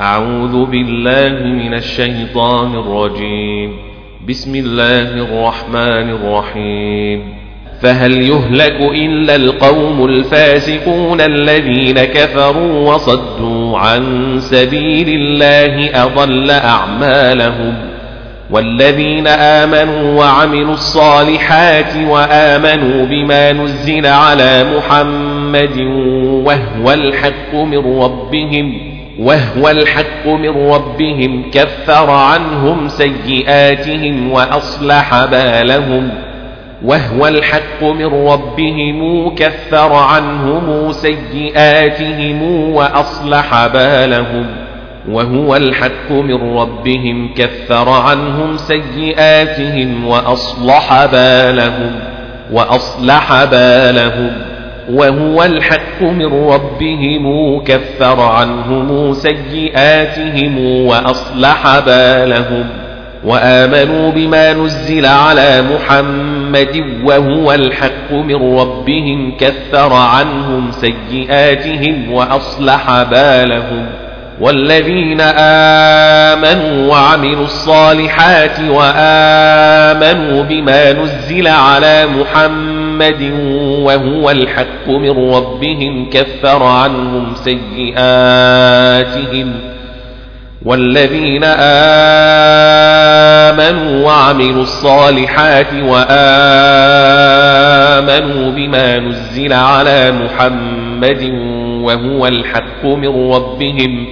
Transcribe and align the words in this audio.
أعوذ 0.00 0.64
بالله 0.64 1.28
من 1.46 1.74
الشيطان 1.74 2.74
الرجيم 2.74 3.76
بسم 4.28 4.54
الله 4.54 5.02
الرحمن 5.10 6.10
الرحيم 6.10 7.34
فهل 7.82 8.12
يهلك 8.22 8.80
إلا 8.94 9.36
القوم 9.36 10.04
الفاسقون 10.04 11.20
الذين 11.20 12.04
كفروا 12.04 12.94
وصدوا 12.94 13.78
عن 13.78 14.36
سبيل 14.40 15.08
الله 15.08 16.04
أضل 16.04 16.50
أعمالهم 16.50 17.74
والذين 18.50 19.26
آمنوا 19.26 20.18
وعملوا 20.24 20.74
الصالحات 20.74 21.96
وآمنوا 22.08 23.06
بما 23.06 23.52
نزل 23.52 24.06
على 24.06 24.66
محمد 24.76 25.80
وهو 26.46 26.92
الحق 26.92 27.54
من 27.54 28.00
ربهم 28.02 28.85
وهو 29.18 29.68
الحق 29.68 30.26
من 30.26 30.48
ربهم 30.70 31.50
كفر 31.50 32.10
عنهم 32.10 32.88
سيئاتهم 32.88 34.32
وأصلح 34.32 35.24
بالهم 35.24 36.10
وهو 36.84 37.26
الحق 37.26 37.82
من 37.82 38.06
ربهم 38.28 39.34
كفر 39.34 39.92
عنهم 39.92 40.92
سيئاتهم 40.92 42.70
وأصلح 42.74 43.66
بالهم 43.66 44.46
وهو 45.10 45.56
الحق 45.56 46.10
من 46.12 46.56
ربهم 46.58 47.30
كفر 47.34 47.88
عنهم 47.88 48.56
سيئاتهم 48.56 50.06
وأصلح 50.06 51.04
بالهم 51.06 51.92
وأصلح 52.52 53.44
بالهم 53.44 54.45
وهو 54.90 55.42
الحق 55.44 56.02
من 56.02 56.46
ربهم 56.52 57.60
كفر 57.64 58.20
عنهم 58.20 59.14
سيئاتهم 59.14 60.84
وأصلح 60.86 61.78
بالهم 61.78 62.64
وآمنوا 63.24 64.10
بما 64.12 64.52
نزل 64.52 65.06
على 65.06 65.62
محمد 65.62 66.84
وهو 67.04 67.52
الحق 67.52 68.12
من 68.12 68.58
ربهم 68.58 69.32
كفر 69.40 69.92
عنهم 69.92 70.70
سيئاتهم 70.70 72.12
وأصلح 72.12 73.02
بالهم 73.02 73.86
والذين 74.40 75.20
آمنوا 76.30 76.92
وعملوا 76.92 77.44
الصالحات 77.44 78.60
وآمنوا 78.68 80.42
بما 80.42 80.92
نزل 80.92 81.46
على 81.48 82.06
محمد 82.06 82.75
محمد 82.96 83.32
وهو 83.82 84.30
الحق 84.30 84.88
من 84.88 85.32
ربهم 85.34 86.10
كفر 86.10 86.62
عنهم 86.62 87.34
سيئاتهم 87.44 89.52
والذين 90.64 91.44
آمنوا 93.54 94.06
وعملوا 94.06 94.62
الصالحات 94.62 95.72
وآمنوا 95.72 98.50
بما 98.50 98.98
نزل 98.98 99.52
على 99.52 100.12
محمد 100.12 101.30
وهو 101.82 102.26
الحق 102.26 102.84
من 102.84 103.32
ربهم 103.32 104.06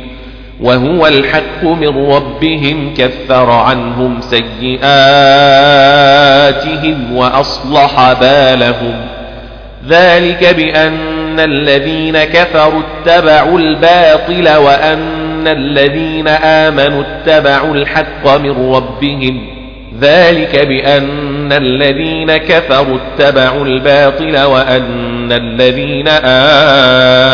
وهو 0.65 1.07
الحق 1.07 1.63
من 1.65 1.89
ربهم 2.13 2.95
كفر 2.97 3.51
عنهم 3.51 4.21
سيئاتهم 4.21 7.17
وأصلح 7.17 8.13
بالهم 8.21 8.95
ذلك 9.89 10.55
بأن 10.57 11.01
الذين 11.41 12.25
كفروا 12.25 12.81
اتبعوا 12.81 13.59
الباطل 13.59 14.57
وأن 14.57 15.09
الذين 15.49 16.29
آمنوا 16.29 17.03
اتبعوا 17.03 17.75
الحق 17.75 18.37
من 18.39 18.75
ربهم 18.75 19.47
ذلك 20.01 20.67
بأن 20.67 21.53
الذين 21.53 22.37
كفروا 22.37 22.97
اتبعوا 22.99 23.65
الباطل 23.65 24.43
وأن 24.43 25.33
الذين 25.33 26.09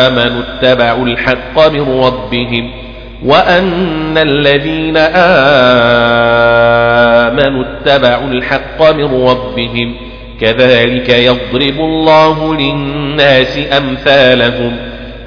آمنوا 0.05 0.43
اتبعوا 0.55 1.05
الحق 1.05 1.67
من 1.69 2.01
ربهم 2.01 2.71
وأن 3.25 4.17
الذين 4.17 4.97
آمنوا 7.27 7.63
اتبعوا 7.63 8.25
الحق 8.27 8.91
من 8.91 9.05
ربهم 9.27 9.95
كذلك 10.41 11.09
يضرب 11.09 11.79
الله 11.79 12.55
للناس 12.55 13.59
أمثالهم 13.77 14.75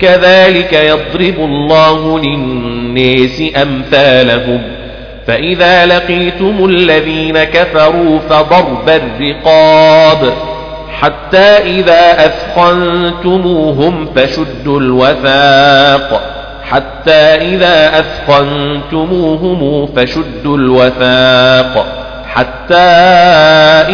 كذلك 0.01 0.73
يضرب 0.73 1.35
الله 1.39 2.19
للناس 2.19 3.43
أمثالهم 3.63 4.63
فإذا 5.27 5.87
لقيتم 5.87 6.65
الذين 6.65 7.45
كفروا 7.45 8.19
فضرب 8.19 8.89
الرقاب 8.89 10.33
حتى 11.01 11.47
إذا 11.67 12.27
أثخنتموهم 12.27 14.07
فشدوا 14.17 14.81
الوثاق 14.81 16.31
حتى 16.71 17.13
إذا 17.35 17.99
أثخنتموهم 18.01 19.87
فشدوا 19.97 20.57
الوثاق 20.57 21.87
حتى 22.35 22.75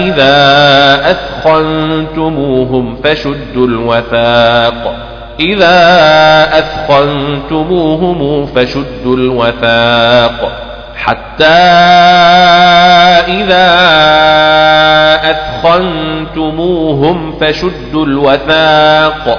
إذا 0.01 1.01
أثخنتموهم 1.11 2.97
فشدوا 3.05 3.67
الوثاق 3.67 4.95
إذا 5.41 5.77
أثخنتموهم 6.59 8.47
فشدوا 8.55 9.17
الوثاق 9.17 10.53
حتى 10.97 11.45
إذا 13.43 13.91
أثخنتموهم 15.31 17.35
فشدوا 17.41 18.07
الوثاق 18.07 19.39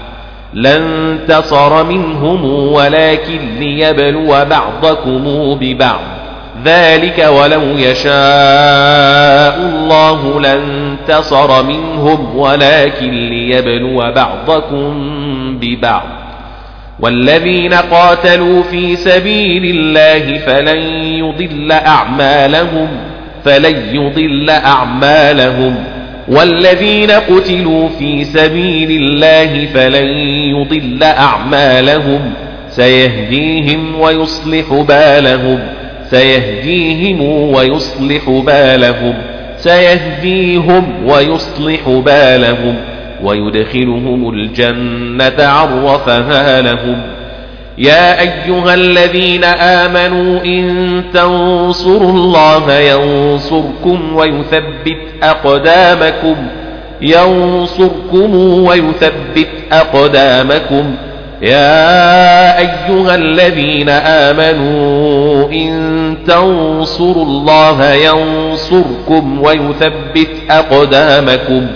لا 0.53 0.75
انتصر 0.77 1.83
منهم 1.83 2.45
ولكن 2.73 3.39
ليبلو 3.59 4.27
بعضكم 4.49 5.23
ببعض 5.61 5.99
ذلك 6.65 7.19
ولو 7.19 7.61
يشاء 7.77 9.57
الله 9.57 10.41
لانتصر 10.41 11.63
منهم 11.63 12.37
ولكن 12.37 13.29
ليبلو 13.29 13.97
بعضكم 14.15 14.93
ببعض 15.61 16.03
والذين 16.99 17.73
قاتلوا 17.73 18.63
في 18.63 18.95
سبيل 18.95 19.65
الله 19.75 20.37
فلن 20.37 20.77
يضل 21.03 21.71
أعمالهم 21.71 22.87
فلن 23.45 23.75
يضل 23.95 24.49
أعمالهم 24.49 25.83
والذين 26.27 27.11
قتلوا 27.11 27.89
في 27.99 28.23
سبيل 28.23 28.91
الله 28.91 29.65
فلن 29.73 30.07
يضل 30.55 31.03
أعمالهم 31.03 32.33
سيهديهم 32.69 33.99
ويصلح 33.99 34.73
بالهم 34.73 35.59
سيهديهم 36.09 37.21
ويصلح 37.53 38.29
بالهم 38.29 39.13
سيهديهم 39.57 40.85
ويصلح 41.09 41.89
بالهم 41.89 42.75
ويدخلهم 43.23 44.29
الجنة 44.29 45.47
عرفها 45.47 46.61
لهم 46.61 47.01
يا 47.77 48.19
أيها 48.21 48.73
الذين 48.73 49.43
آمنوا 49.59 50.41
إن 50.45 51.03
تنصروا 51.13 52.11
الله 52.11 52.73
ينصركم 52.79 54.15
ويثبت 54.15 55.01
أقدامكم 55.23 56.35
ينصركم 57.01 58.35
ويثبت 58.63 59.47
أقدامكم 59.71 60.83
يا 61.41 62.57
أيها 62.59 63.15
الذين 63.15 63.89
آمنوا 63.89 65.49
إن 65.51 66.17
تنصروا 66.27 67.25
الله 67.25 67.91
ينصركم 67.93 69.41
ويثبت 69.41 70.29
أقدامكم 70.51 71.67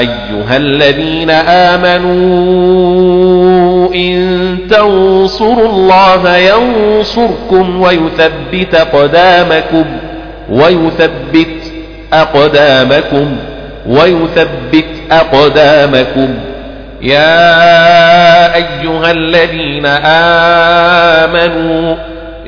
أيها 0.00 0.56
الذين 0.56 1.30
آمنوا 1.30 3.94
إن 3.94 4.38
تنصروا 4.70 5.68
الله 5.68 6.36
ينصركم 6.36 7.80
ويثبت 7.80 8.74
أقدامكم 8.74 9.84
ويثبت 10.50 11.72
أقدامكم 12.12 13.36
ويثبت 13.86 14.84
أقدامكم 15.10 16.34
يا 17.02 17.64
أيها 18.56 19.10
الذين 19.10 19.86
آمنوا 21.30 21.96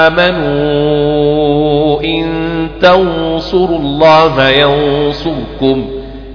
آمنوا 0.06 2.02
إن 2.04 2.26
تنصروا 2.82 3.78
الله 3.78 4.48
ينصركم 4.48 5.88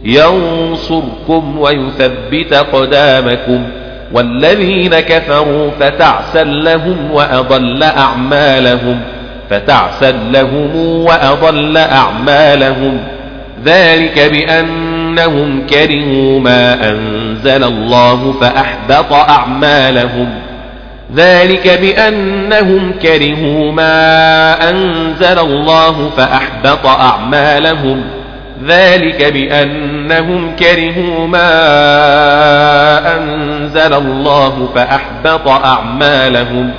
ينصركم 0.03 1.59
ويثبت 1.59 2.53
قدامكم 2.73 3.63
والذين 4.13 4.99
كفروا 4.99 5.71
فتعسا 5.79 6.43
لهم 6.43 7.11
وأضل 7.11 7.83
أعمالهم 7.83 8.99
فتعسا 9.49 10.11
لهم 10.11 10.69
وأضل 11.05 11.77
أعمالهم 11.77 12.97
ذلك 13.65 14.19
بأن 14.19 14.82
أنهم 15.19 15.67
كرهوا 15.69 16.39
ما 16.39 16.89
أنزل 16.89 17.63
الله 17.63 18.31
فأحبط 18.41 19.13
أعمالهم 19.13 20.29
ذلك 21.15 21.67
بأنهم 21.81 22.91
كرهوا 23.01 23.71
ما 23.71 24.69
أنزل 24.69 25.39
الله 25.39 26.09
فأحبط 26.17 26.85
أعمالهم 26.87 28.03
ذلك 28.67 29.23
بأنهم 29.23 30.51
كرهوا 30.59 31.27
ما 31.27 31.49
أنزل 33.19 33.93
الله 33.93 34.69
فأحبط 34.75 35.47
أعمالهم 35.47 36.71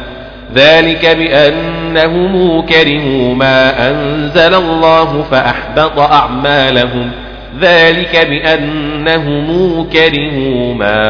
ذلك 0.56 1.06
بأنهم 1.06 2.62
كرهوا 2.66 3.34
ما 3.34 3.90
أنزل 3.90 4.54
الله 4.54 5.24
فأحبط 5.30 5.98
أعمالهم 5.98 7.10
ذلك 7.10 7.23
ذلك 7.60 8.26
بأنهم 8.30 9.48
كرهوا 9.92 10.74
ما 10.74 11.04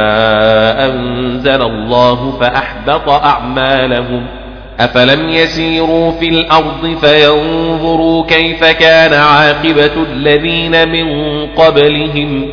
أنزل 0.86 1.62
الله 1.62 2.38
فأحبط 2.40 3.08
أعمالهم 3.10 4.26
أفلم 4.80 5.28
يسيروا 5.30 6.10
في 6.12 6.28
الأرض 6.28 6.96
فينظروا 7.00 8.26
كيف 8.26 8.64
كان 8.64 9.12
عاقبة 9.12 9.90
الذين 10.12 10.88
من 10.88 11.08
قبلهم 11.46 12.48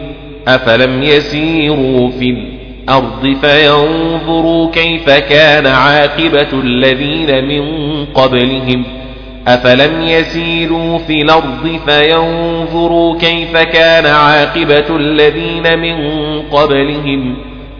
أفلم 0.47 1.03
يسيروا 1.03 2.09
في 2.09 2.29
الأرض 2.29 3.35
فينظروا 3.41 4.71
كيف 4.71 5.09
كان 5.09 5.67
عاقبة 5.67 6.47
الذين 6.53 7.43
من 7.47 7.65
قبلهم 8.05 8.83
أفلم 9.47 10.01
يسيروا 10.03 10.99
في 10.99 11.21
الأرض 11.21 11.79
فينظروا 11.87 13.17
كيف 13.19 13.57
كان 13.57 14.05
عاقبة 14.05 14.95
الذين 14.97 15.79
من 15.79 15.95
قبلهم 16.41 17.35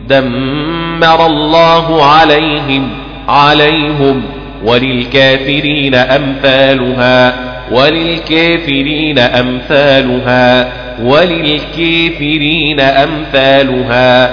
دمر 0.07 1.25
الله 1.25 2.03
عليهم 2.05 2.89
عليهم 3.29 4.21
وللكافرين 4.65 5.95
أمثالها 5.95 7.33
وللكافرين 7.71 9.19
أمثالها 9.19 10.69
وللكافرين 11.03 12.79
أمثالها 12.79 14.29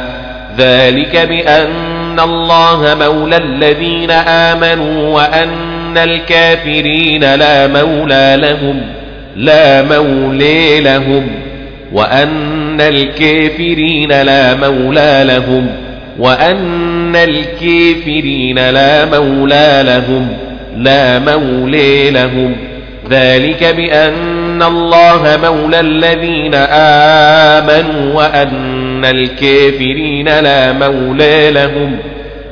ذلك 0.59 1.17
بأن 1.29 2.21
الله 2.21 2.95
مولى 3.01 3.37
الذين 3.37 4.11
آمنوا 4.27 5.09
وأن 5.15 5.78
أن 5.89 5.99
الكافرين 5.99 7.35
لا 7.35 7.67
مولى 7.67 8.35
لهم 8.41 8.81
لا 9.37 9.83
مولي 9.83 10.81
لهم 10.81 11.29
وأن 11.93 12.81
الكافرين 12.81 14.09
لا 14.23 14.55
مولى 14.55 15.25
لهم 15.25 15.67
وأن 16.19 17.17
الكافرين 17.17 18.71
لا 18.71 19.05
مولى 19.05 19.83
لهم 19.87 20.29
لا 20.77 21.19
مولي 21.19 22.11
لهم 22.11 22.57
ذلك 23.11 23.65
بأن 23.65 24.63
الله 24.63 25.39
مولى 25.45 25.81
الذين 25.81 26.55
آمنوا 27.65 28.15
وأن 28.15 29.05
الكافرين 29.05 30.25
لا 30.29 30.73
مولى 30.73 31.51
لهم 31.51 31.97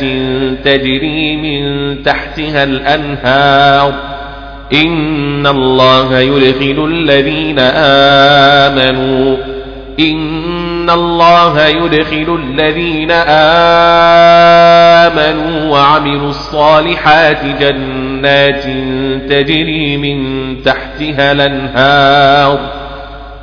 تجري 0.66 1.38
من 1.38 1.64
تحتها 2.04 2.64
الأنهار 2.64 3.94
إن 4.74 5.48
الله 5.48 6.20
يدخل 6.20 6.86
الذين 6.92 7.60
آمنوا 8.70 9.38
إن 10.00 10.90
الله 10.90 11.66
يدخل 11.68 12.40
الذين 12.50 13.12
آمنوا 14.92 15.72
وعملوا 15.80 16.30
الصالحات 16.30 17.40
جنات 17.60 18.03
جنات 18.26 18.64
تجري 19.30 19.98
من 19.98 20.56
تحتها 20.64 21.32
الأنهار 21.32 22.60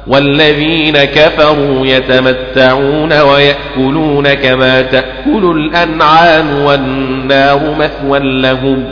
والذين 0.07 1.05
كفروا 1.05 1.87
يتمتعون 1.87 3.21
ويأكلون 3.21 4.35
كما 4.35 4.83
تأكل 4.83 5.57
الأنعام 5.67 6.59
والنار 6.65 7.61
مثوى 7.79 8.19
لهم 8.43 8.85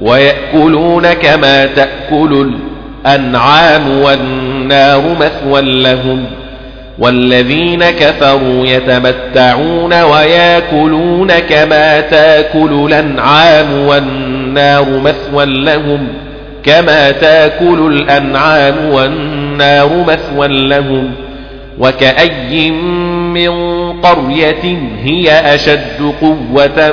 ويأكلون 0.00 1.12
كما 1.12 1.66
تأكل 1.66 2.54
الأنعام 3.06 3.90
والنار 3.98 5.02
مثوى 5.20 5.82
لهم 5.82 6.24
والذين 6.98 7.90
كفروا 7.90 8.66
يتمتعون 8.66 10.02
ويأكلون 10.02 11.38
كما 11.48 12.00
تأكل 12.00 12.84
الأنعام 12.88 13.72
والنار 13.78 14.25
النار 14.58 15.00
مثوى 15.00 15.64
لهم 15.64 16.08
كما 16.62 17.10
تاكل 17.10 17.86
الأنعام 17.92 18.76
والنار 18.90 20.04
مثوى 20.08 20.68
لهم 20.68 21.10
وكأي 21.78 22.70
من 23.34 23.50
قرية 24.00 24.78
هي 25.02 25.54
أشد 25.54 26.14
قوة 26.20 26.92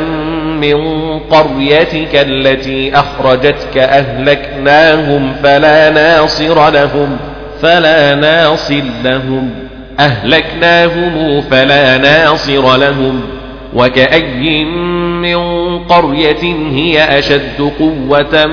من 0.61 0.75
قريتك 1.19 2.13
التي 2.15 2.95
أخرجتك 2.95 3.77
أهلكناهم 3.77 5.33
فلا 5.43 5.89
ناصر 5.89 6.69
لهم 6.69 7.17
فلا 7.61 8.15
ناصر 8.15 8.81
لهم 9.03 9.49
أهلكناهم 9.99 11.41
فلا 11.41 11.97
ناصر 11.97 12.77
لهم 12.77 13.21
وكأي 13.75 14.65
من 15.23 15.37
قرية 15.79 16.43
هي 16.71 17.19
أشد 17.19 17.71
قوة 17.79 18.45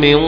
من 0.00 0.18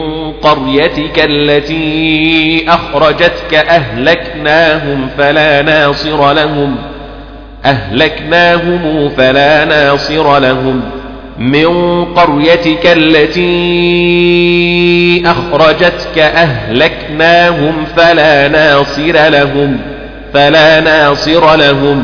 قريتك 0.41 1.17
التي 1.23 2.65
أخرجتك 2.69 3.53
أهلكناهم 3.53 5.09
فلا 5.17 5.61
ناصر 5.61 6.33
لهم 6.33 6.75
أهلكناهم 7.65 9.09
فلا 9.09 9.65
ناصر 9.65 10.39
لهم 10.39 10.81
من 11.39 11.65
قريتك 12.05 12.85
التي 12.85 13.61
أخرجتك 15.25 16.17
أهلكناهم 16.17 17.73
فلا 17.97 18.47
ناصر 18.47 19.27
لهم 19.29 19.77
فلا 20.33 20.79
ناصر 20.79 21.55
لهم 21.55 22.03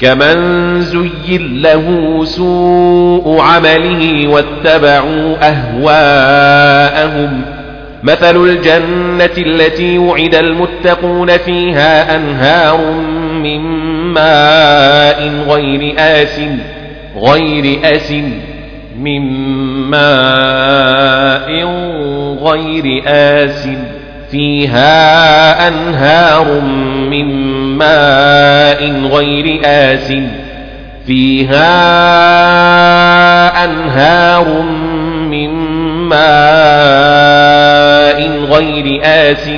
كمن 0.00 0.80
زين 0.80 1.62
له 1.62 2.20
سوء 2.24 3.40
عمله 3.40 4.28
واتبعوا 4.28 5.36
أهواءهم 5.48 7.40
مثل 8.02 8.36
الجنة 8.36 9.30
التي 9.44 9.98
وعد 9.98 10.34
المتقون 10.34 11.36
فيها 11.36 12.16
أنهار 12.16 12.92
من 13.42 13.60
ماء 14.12 15.30
غير 15.48 15.94
آس 15.98 16.40
غير 17.16 17.78
آس 17.84 18.12
من 19.00 19.20
ماء 19.90 21.50
غير 22.42 23.02
آس 23.06 23.68
فيها 24.30 25.68
أنهار 25.68 26.60
من 27.10 27.34
ماء 27.34 27.49
ماء 27.80 28.90
غير 29.06 29.60
آس 29.64 30.12
فيها 31.06 31.54
أنهار 33.64 34.62
من 35.30 35.48
ماء 36.08 36.20
غير 38.30 39.00
آس 39.04 39.50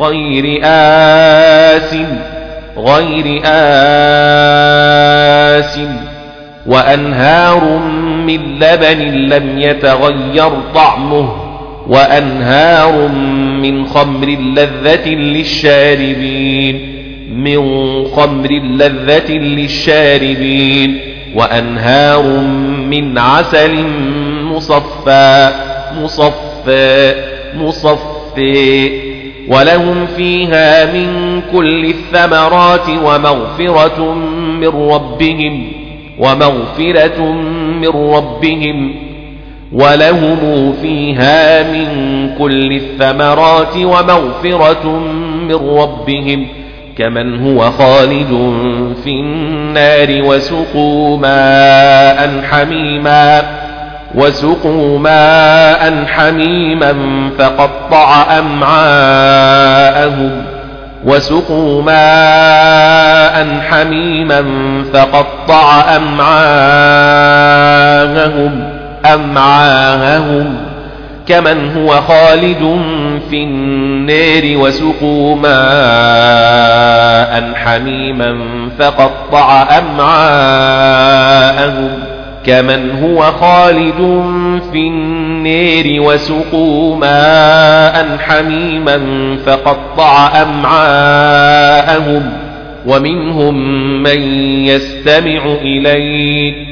غير 0.00 0.60
آس 0.64 1.94
غير 2.76 3.40
آس 3.44 5.78
وأنهار 6.66 7.78
من 8.26 8.40
لبن 8.60 8.98
لم 9.12 9.58
يتغير 9.58 10.50
طعمه 10.74 11.32
وأنهار 11.86 13.08
من 13.62 13.86
خمر 13.86 14.26
لذة 14.26 15.08
للشاربين 15.08 16.97
من 17.32 17.68
خمر 18.04 18.48
لذة 18.52 19.32
للشاربين 19.32 21.00
وأنهار 21.34 22.22
من 22.90 23.18
عسل 23.18 23.84
مصفى 24.44 25.48
مصفى 26.02 27.14
مصفى 27.56 28.90
ولهم 29.48 30.06
فيها 30.06 30.92
من 30.92 31.40
كل 31.52 31.84
الثمرات 31.84 32.88
ومغفرة 32.88 34.14
من 34.60 34.68
ربهم 34.68 35.72
ومغفرة 36.18 37.32
من 37.80 37.88
ربهم 37.88 38.94
ولهم 39.72 40.72
فيها 40.82 41.72
من 41.72 41.90
كل 42.38 42.72
الثمرات 42.72 43.76
ومغفرة 43.76 44.98
من 45.48 45.54
ربهم 45.54 46.46
كمن 46.98 47.46
هو 47.46 47.70
خالد 47.70 48.30
في 49.04 49.10
النار 49.10 50.20
وسقوا 50.22 51.18
ماء 51.18 52.30
حميما 52.50 53.42
وسقوا 54.14 54.98
ماء 54.98 56.04
حميما 56.06 56.94
فقطع 57.38 58.38
أمعاءهم 58.38 60.30
وسقوا 61.04 61.82
ماء 61.82 63.46
حميما 63.70 64.44
فقطع 64.94 65.96
أمعاءهم 65.96 68.70
أمعاءهم 69.14 70.67
كمن 71.28 71.72
هو 71.76 71.88
خالد 71.88 72.80
في 73.30 73.42
النار 73.42 74.42
وسقوا 74.60 75.36
ماء 75.36 77.52
حميما 77.54 78.38
فقطع 78.78 79.78
أمعاءهم 79.78 81.90
كمن 82.46 82.90
هو 83.02 83.20
خالد 83.22 83.96
في 84.72 84.78
النار 84.78 85.86
وسقوا 86.00 86.96
ماء 86.96 88.18
حميما 88.18 89.00
فقطع 89.46 90.42
أمعاءهم 90.42 92.22
ومنهم 92.86 93.58
من 94.02 94.20
يستمع 94.64 95.44
إليك 95.62 96.68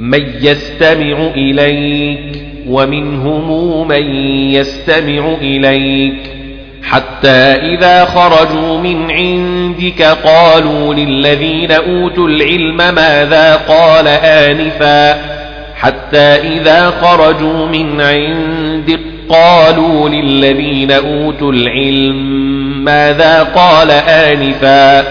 من 0.00 0.20
يستمع 0.42 1.18
إليك 1.34 2.41
ومنهم 2.68 3.88
من 3.88 4.14
يستمع 4.54 5.34
إليك 5.40 6.14
حتى 6.82 7.52
إذا 7.74 8.04
خرجوا 8.04 8.78
من 8.78 9.10
عندك 9.10 10.02
قالوا 10.24 10.94
للذين 10.94 11.72
أوتوا 11.72 12.28
العلم 12.28 12.76
ماذا 12.76 13.54
قال 13.68 14.08
آنفا 14.08 15.20
حتى 15.76 16.56
إذا 16.58 16.90
خرجوا 16.90 17.66
من 17.66 18.00
عندك 18.00 19.00
قالوا 19.28 20.08
للذين 20.08 20.92
أوتوا 20.92 21.52
العلم 21.52 22.42
ماذا 22.84 23.42
قال 23.42 23.90
آنفا 23.90 25.04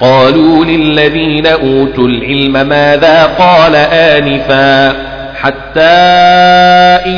قالوا 0.00 0.64
للذين 0.64 1.46
أوتوا 1.46 2.06
العلم 2.08 2.68
ماذا 2.68 3.24
قال 3.38 3.76
آنفا 3.76 5.05
حتى 5.42 5.96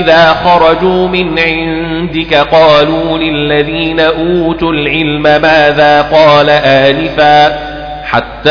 إذا 0.02 0.25
خرجوا 0.28 1.08
من 1.08 1.38
عندك 1.38 2.34
قالوا 2.34 3.18
للذين 3.18 4.00
أوتوا 4.00 4.72
العلم 4.72 5.22
ماذا 5.22 6.00
قال 6.12 6.50
آنفا 6.50 7.58
حتى 8.04 8.50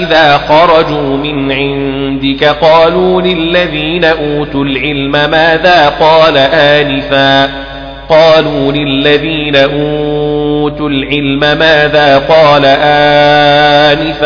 إذا 0.00 0.38
خرجوا 0.38 1.16
من 1.16 1.52
عندك 1.52 2.44
قالوا 2.44 3.22
للذين 3.22 4.04
أوتوا 4.04 4.64
العلم 4.64 5.12
ماذا 5.30 5.88
قال 6.00 6.36
آنفا 6.52 7.50
قالوا 8.08 8.72
للذين 8.72 9.56
أوتوا 9.56 10.88
العلم 10.88 11.40
ماذا 11.40 12.18
قال 12.18 12.64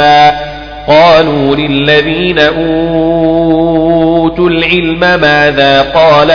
آنفا 0.09 0.52
قالوا 0.89 1.57
للذين 1.57 2.39
أوتوا 2.39 4.49
العلم 4.51 5.01
ماذا 5.21 5.83
قال 5.83 6.31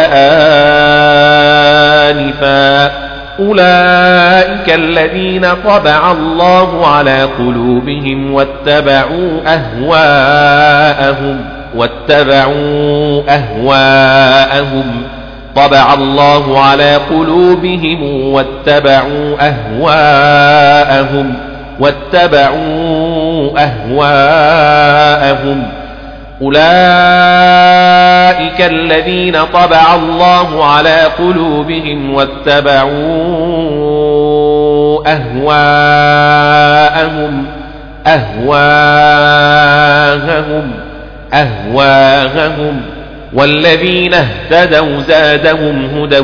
آنفا 2.10 2.92
أولئك 3.39 4.74
الذين 4.74 5.46
طبع 5.68 6.12
الله 6.12 6.88
على 6.88 7.24
قلوبهم 7.39 8.34
واتبعوا 8.34 9.42
أهواءهم 9.48 11.42
واتبعوا 11.75 13.22
أهواءهم 13.30 14.84
طبع 15.56 15.94
الله 15.94 16.60
على 16.63 16.96
قلوبهم 17.10 18.04
واتبعوا 18.34 19.38
أهواءهم 19.48 21.34
واتبعوا 21.79 23.57
أهواءهم 23.63 25.63
أولئك 26.41 28.62
الذين 28.62 29.43
طبع 29.53 29.96
الله 29.96 30.65
على 30.74 30.98
قلوبهم 31.17 32.13
واتبعوا 32.13 33.98
أهواءهم 35.12 37.46
أهواءهم 38.07 40.72
أهواءهم 41.34 42.81
والذين 43.34 44.12
اهتدوا 44.13 45.00
زادهم 45.07 45.86
هدى 45.96 46.19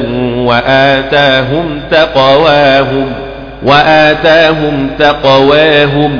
وآتاهم 0.48 1.82
تقواهم 1.92 3.12
وآتاهم 3.64 4.90
تقواهم 5.00 6.20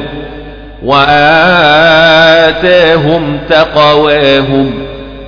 وآتاهم 0.86 3.40
تقواهم 3.50 4.74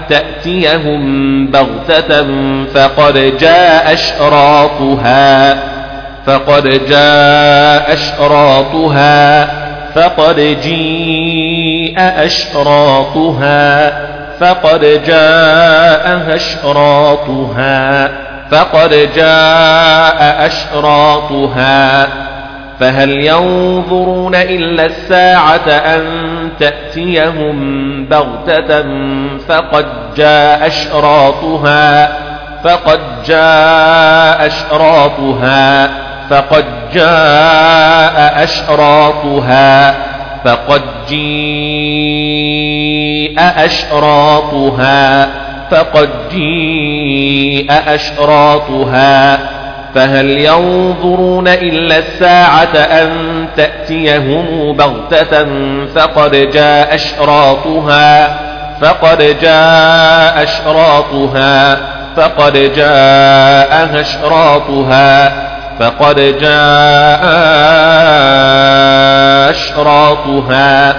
تأتيهم 0.09 1.01
بغتة 1.47 2.27
فقد 2.73 3.33
جاء 3.41 3.93
أشراطها 3.93 5.53
فقد 6.27 6.81
جاء 6.89 7.93
أشراطها 7.93 9.47
فقد 9.97 10.39
جيء 10.39 11.95
أشراطها 11.97 13.93
فقد 14.39 14.81
جاءها 15.07 16.35
أشراطها 16.35 18.09
فقد 18.51 19.09
جاء 19.15 20.45
أشراطها 20.45 22.07
فهل 22.79 23.11
ينظرون 23.25 24.35
إلا 24.35 24.85
الساعة 24.85 25.69
أن 25.69 26.03
تأتيهم 26.59 27.59
بغتة 28.05 28.85
فقد 29.49 29.85
جاء 30.17 30.67
أشراطها 30.67 32.17
فقد 32.63 32.99
جاء 33.27 34.45
أشراطها 34.47 35.89
فقد 36.29 36.65
جاء 36.93 38.43
أشراطها 38.43 39.95
فقد 40.45 40.81
جيء 41.09 43.35
أشراطها 43.57 45.27
فقد 45.71 46.09
جيء 46.31 47.67
أشراطها 47.87 49.39
فهل 49.95 50.29
ينظرون 50.31 51.47
إلا 51.47 51.97
الساعة 51.97 52.75
أن 52.77 53.09
تأتيهم 53.57 54.73
بغتة 54.77 55.45
فقد 55.95 56.31
جاء 56.31 56.95
أشراطها 56.95 58.39
فقد 58.81 59.17
جاء 59.41 60.43
أشراطها 60.43 61.77
فقد 62.17 62.53
جاء 62.53 63.99
أشراطها 64.01 65.46
فقد 65.79 66.15
جاء 66.19 67.23
أشراطها 69.49 70.95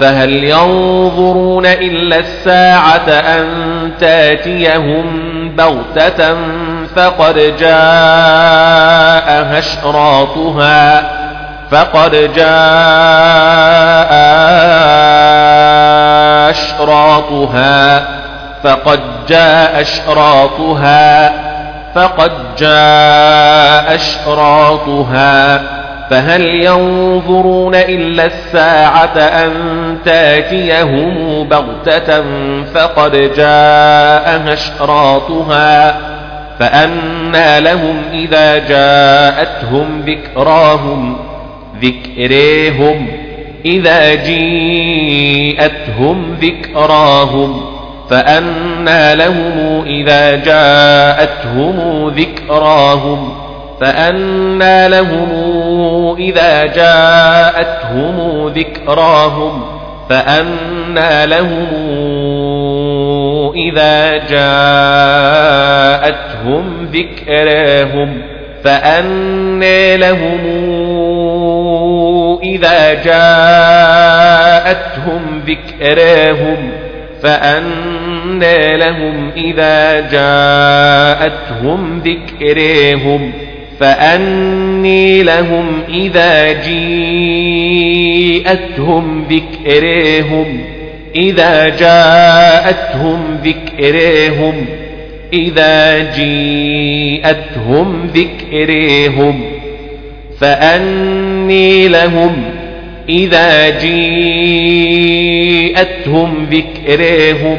فهل 0.00 0.44
ينظرون 0.44 1.66
إلا 1.66 2.18
الساعة 2.18 3.08
أن 3.08 3.44
تاتيهم 4.00 5.12
بغتة 5.56 6.36
فقد 6.96 7.54
جاءها 7.60 9.58
أشراطها 9.58 11.10
فقد 11.70 12.10
جاء 12.34 14.14
أشراطها 16.60 18.04
فقد 18.64 19.00
جاء 19.28 19.80
أشراطها 19.80 21.45
فقد 21.96 22.32
جاء 22.58 23.94
أشراطها 23.94 25.62
فهل 26.10 26.48
ينظرون 26.64 27.74
إلا 27.74 28.26
الساعة 28.26 29.18
أن 29.18 29.50
تاتيهم 30.04 31.44
بغتة 31.48 32.24
فقد 32.74 33.12
جاءها 33.36 34.52
أشراطها 34.52 35.98
فأنى 36.58 37.60
لهم 37.60 38.02
إذا 38.12 38.58
جاءتهم 38.68 40.00
ذكراهم 40.00 41.16
ذكريهم 41.82 43.06
إذا 43.64 44.14
جيءتهم 44.14 46.34
ذكراهم 46.40 47.75
فأنى 48.10 49.14
لهم 49.14 49.82
إذا 49.86 50.36
جاءتهم 50.36 52.08
ذكراهم 52.08 53.36
فأنى 53.80 54.88
لهم 54.88 55.28
إذا 56.18 56.62
جاءتهم 56.64 58.48
ذكراهم 58.48 59.64
فأنى 60.10 61.26
لهم 61.26 61.66
إذا 63.54 64.16
جاءتهم 64.28 66.88
ذكراهم 66.92 68.22
فأنى 68.64 69.96
لهم 69.96 70.46
إذا 72.42 72.94
جاءتهم 72.94 75.42
ذكراهم 75.46 76.85
فأنى 77.22 78.76
لهم 78.76 79.30
إذا 79.36 80.00
جاءتهم 80.10 81.98
ذكريهم 82.04 83.32
فأني 83.80 85.22
لهم 85.22 85.82
إذا 85.88 86.52
جيءتهم 86.52 89.24
ذكريهم 89.30 90.60
إذا 91.14 91.68
جاءتهم 91.68 93.38
ذكريهم 93.44 94.66
إذا 95.32 96.10
جيءتهم 96.16 98.06
ذكريهم 98.06 99.40
فأني 100.40 101.88
لهم 101.88 102.42
إذا 103.08 103.68
جيءتهم 103.78 106.46
ذكرهم 106.50 107.58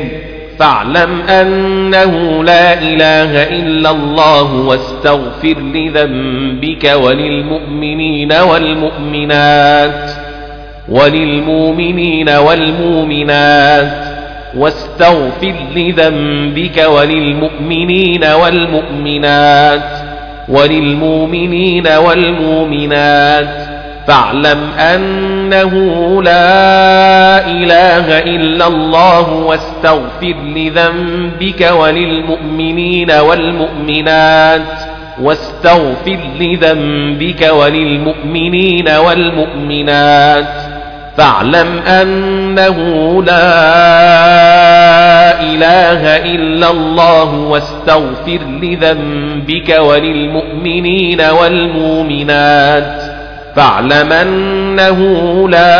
فاعلم 0.59 1.21
أنه 1.21 2.43
لا 2.43 2.73
إله 2.73 3.43
إلا 3.49 3.89
الله 3.91 4.53
واستغفر 4.67 5.55
لذنبك 5.61 6.83
وللمؤمنين 6.85 8.33
والمؤمنات 8.33 10.11
وللمؤمنين 10.89 12.29
والمؤمنات 12.29 14.07
واستغفر 14.57 15.53
لذنبك 15.75 16.77
وللمؤمنين 16.91 18.25
والمؤمنات 18.25 19.81
وللمؤمنين 20.49 21.87
والمؤمنات 21.87 23.76
فاعلم 24.07 24.69
أنه 24.79 25.73
لا 26.23 27.39
إله 27.51 28.19
إلا 28.19 28.67
الله 28.67 29.33
واستغفر 29.33 30.35
لذنبك 30.55 31.61
وللمؤمنين 31.79 33.11
والمؤمنات 33.11 34.79
واستغفر 35.21 36.17
لذنبك 36.39 37.41
وللمؤمنين 37.53 38.89
والمؤمنات 38.89 40.53
فاعلم 41.17 41.79
أنه 41.87 42.77
لا 43.23 43.49
إله 45.41 46.15
إلا 46.17 46.71
الله 46.71 47.35
واستغفر 47.35 48.39
لذنبك 48.61 49.69
وللمؤمنين 49.79 51.21
والمؤمنات 51.21 53.06
فاعلمنه 53.57 54.99
لا 55.49 55.79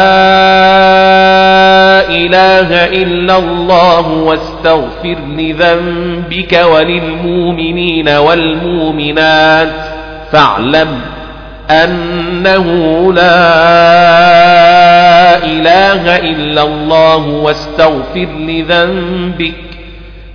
إله 2.10 2.86
إلا 2.86 3.38
الله 3.38 4.08
واستغفر 4.12 5.18
لذنبك 5.38 6.54
وللمؤمنين 6.72 8.10
والمؤمنات 8.10 9.70
فاعلم 10.32 10.88
أنه 11.70 12.66
لا 13.14 13.48
إله 15.46 16.16
إلا 16.18 16.62
الله 16.64 17.28
واستغفر 17.30 18.28
لذنبك 18.40 19.54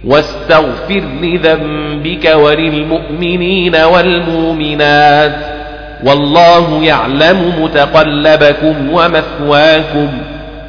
واستغفر 0.05 1.03
لذنبك 1.23 2.27
وللمؤمنين 2.37 3.77
والمؤمنات 3.77 5.62
والله 6.05 6.85
يعلم 6.85 7.53
متقلبكم 7.63 8.91
ومثواكم 8.93 10.09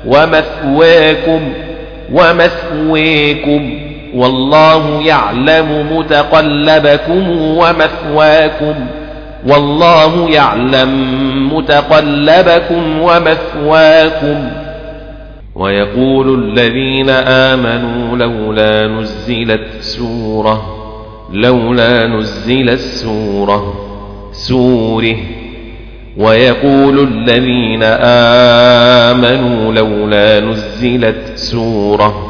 ومثواكم 0.08 1.54
ومثواكم 2.12 3.74
والله 4.15 5.02
يعلم 5.02 5.98
متقلبكم 5.98 7.30
ومثواكم 7.41 8.76
والله 9.48 10.30
يعلم 10.30 11.54
متقلبكم 11.54 13.00
ومثواكم 13.02 14.48
ويقول 15.56 16.43
الذين 16.43 17.10
آمنوا 17.28 18.17
لولا 18.17 18.88
نزلت 18.88 19.67
سورة 19.82 20.62
لولا 21.34 22.06
نزلت 22.08 22.80
سوره 22.80 23.93
سوره 24.34 25.15
ويقول 26.17 27.00
الذين 27.00 27.84
آمنوا 29.13 29.74
لولا 29.74 30.39
نزلت 30.39 31.32
سورة 31.36 32.30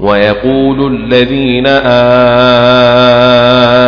ويقول 0.00 0.94
الذين 0.96 1.66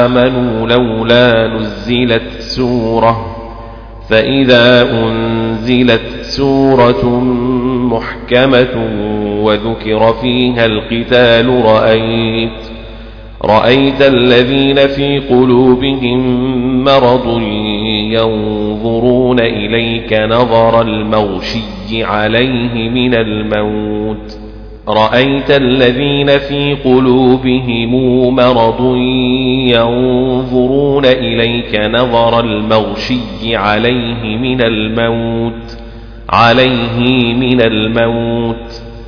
آمنوا 0.08 0.68
لولا 0.68 1.46
نزلت 1.48 2.30
سورة 2.40 3.34
فإذا 4.10 4.82
أنزلت 4.92 6.18
سورة 6.22 7.20
محكمة 7.64 8.86
وذكر 9.42 10.12
فيها 10.20 10.66
القتال 10.66 11.64
رأيت 11.64 12.77
رأيت 13.44 14.02
الذين 14.02 14.76
في 14.86 15.18
قلوبهم 15.18 16.18
مرض 16.84 17.40
ينظرون 18.12 19.40
إليك 19.40 20.12
نظر 20.30 20.80
المغشي 20.82 22.04
عليه 22.04 22.90
من 22.90 23.14
الموت 23.14 24.38
رأيت 24.88 25.50
الذين 25.50 26.26
في 26.26 26.76
قلوبهم 26.84 28.20
مرض 28.36 28.96
ينظرون 29.74 31.04
إليك 31.04 31.76
نظر 31.80 32.40
المغشي 32.44 33.56
عليه 33.56 34.36
من 34.42 34.62
الموت 34.62 35.78
عليه 36.30 37.34
من 37.34 37.60
الموت 37.60 38.82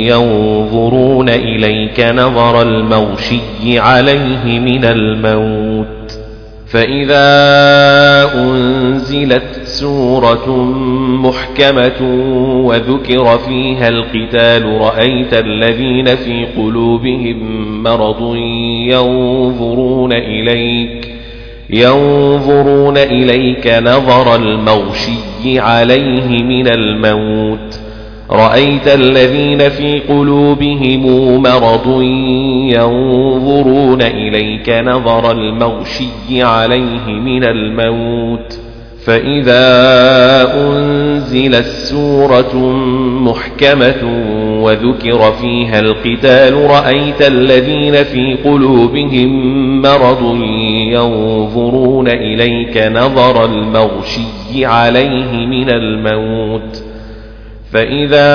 ينظرون 0.06 1.30
إليك 1.30 2.00
نظر 2.00 2.62
المغشي 2.62 3.80
عليه 3.80 4.46
من 4.60 4.86
الموت 4.86 5.99
فإذا 6.72 7.30
أنزلت 8.36 9.62
سورة 9.64 10.64
محكمة 11.22 12.26
وذكر 12.66 13.38
فيها 13.38 13.88
القتال 13.88 14.66
رأيت 14.66 15.34
الذين 15.34 16.06
في 16.06 16.46
قلوبهم 16.58 17.38
مرض 17.84 18.36
ينظرون 18.88 20.14
إليك 20.14 21.10
ينظرون 21.70 22.98
إليك 22.98 23.68
نظر 23.68 24.36
المغشي 24.36 25.60
عليه 25.60 26.44
من 26.44 26.68
الموت 26.68 27.69
رأيت 28.32 28.88
الذين 28.88 29.70
في 29.70 30.00
قلوبهم 30.00 31.04
مرض 31.44 32.02
ينظرون 32.74 34.02
إليك 34.02 34.70
نظر 34.70 35.32
المغشي 35.32 36.44
عليه 36.44 37.08
من 37.08 37.44
الموت 37.44 38.60
فإذا 39.06 39.72
أنزل 40.68 41.56
السورة 41.56 42.58
محكمة 43.22 43.96
وذكر 44.64 45.32
فيها 45.32 45.80
القتال 45.80 46.54
رأيت 46.54 47.22
الذين 47.28 48.04
في 48.04 48.36
قلوبهم 48.46 49.32
مرض 49.82 50.36
ينظرون 50.92 52.08
إليك 52.08 52.78
نظر 52.78 53.46
المغشي 53.46 54.56
عليه 54.66 55.46
من 55.48 55.70
الموت 55.70 56.84
فإذا 57.74 58.30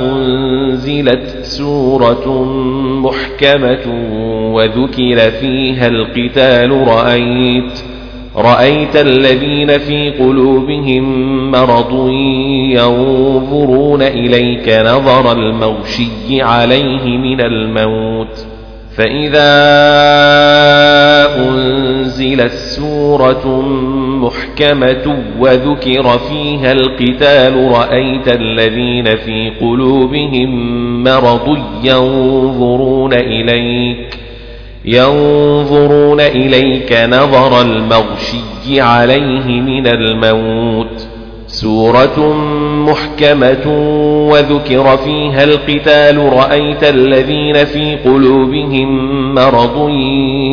أنزلت 0.00 1.38
سورة 1.42 2.44
محكمة 2.84 3.94
وذكر 4.54 5.30
فيها 5.40 5.86
القتال 5.86 6.70
رأيت 6.88 7.82
رأيت 8.36 8.96
الذين 8.96 9.78
في 9.78 10.10
قلوبهم 10.10 11.06
مرض 11.50 12.08
ينظرون 12.72 14.02
إليك 14.02 14.68
نظر 14.68 15.32
المغشي 15.32 16.42
عليه 16.42 17.18
من 17.18 17.40
الموت 17.40 18.46
ۖ 18.48 18.51
فإذا 18.96 19.52
أنزلت 21.48 22.52
سورة 22.52 23.62
محكمة 23.98 25.18
وذكر 25.40 26.18
فيها 26.18 26.72
القتال 26.72 27.70
رأيت 27.74 28.28
الذين 28.28 29.16
في 29.16 29.52
قلوبهم 29.60 30.54
مرض 31.04 31.58
ينظرون 31.84 33.12
إليك 33.12 34.16
ينظرون 34.84 36.20
إليك 36.20 36.92
نظر 36.92 37.60
المغشي 37.62 38.80
عليه 38.80 39.60
من 39.60 39.86
الموت 39.86 41.01
سورة 41.52 42.34
محكمة 42.90 43.66
وذكر 44.30 44.96
فيها 44.96 45.44
القتال 45.44 46.18
رأيت 46.32 46.84
الذين 46.84 47.64
في 47.64 47.96
قلوبهم 48.04 48.94
مرض 49.34 49.88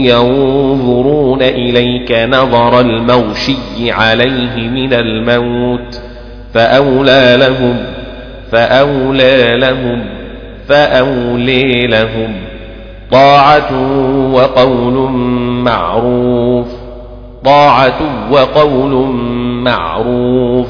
ينظرون 0.05 1.41
إليك 1.41 2.11
نظر 2.11 2.79
الموشي 2.79 3.91
عليه 3.91 4.55
من 4.69 4.93
الموت 4.93 6.01
فأولى 6.53 7.37
لهم 7.39 7.77
فأولى 8.51 9.57
لهم 9.57 10.05
فأولي 10.67 11.87
لهم 11.87 12.31
طاعة 13.11 13.97
وقول 14.33 15.11
معروف 15.63 16.67
طاعة 17.45 17.99
وقول 18.33 18.91
معروف 19.63 20.69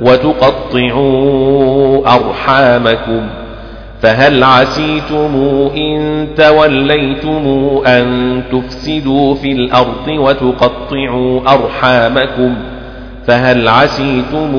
وتقطعوا 0.00 2.14
أرحامكم 2.14 3.20
فهل 4.00 4.42
عسيتم 4.44 5.36
إن 5.76 6.26
توليتم 6.36 7.64
أن 7.86 8.42
تفسدوا 8.52 9.34
في 9.34 9.52
الأرض 9.52 10.08
وتقطعوا 10.08 11.40
أرحامكم 11.52 12.54
فهل 13.26 13.68
عسيتم 13.68 14.54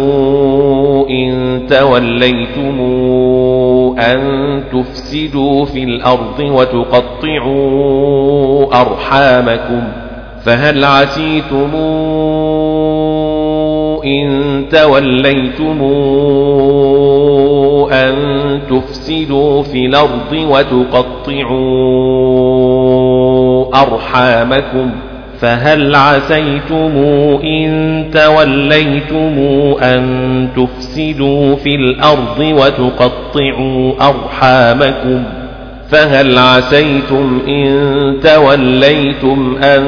إن 1.09 1.61
توليتم 1.69 2.79
أن 3.99 4.23
تفسدوا 4.73 5.65
في 5.65 5.83
الأرض 5.83 6.39
وتقطعوا 6.39 8.81
أرحامكم 8.81 9.81
فهل 10.43 10.85
عسيتم 10.85 11.71
إن 14.07 14.63
توليتم 14.71 15.81
أن 17.93 18.15
تفسدوا 18.69 19.63
في 19.63 19.85
الأرض 19.85 20.31
وتقطعوا 20.33 21.61
أرحامكم 23.81 24.89
فهل 25.39 25.95
عسيتم 25.95 26.93
إن 27.43 27.71
توليتم 28.13 29.39
أن 29.83 30.07
تفسدوا 30.55 31.55
في 31.55 31.75
الأرض 31.75 32.39
وتقطعوا 32.39 33.91
أرحامكم 34.09 35.23
ۖ 35.23 35.36
فهل 35.89 36.37
عسيتم 36.37 37.41
إن 37.47 37.73
توليتم 38.23 39.57
أن 39.63 39.83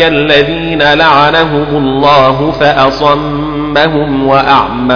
الذين 0.00 0.82
لعنهم 0.92 1.66
الله 1.72 2.52
فأصمهم 2.60 3.47
صمهم 3.74 4.26
وأعمى 4.26 4.94